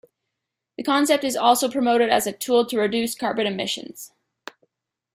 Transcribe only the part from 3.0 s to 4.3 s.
carbon emissions.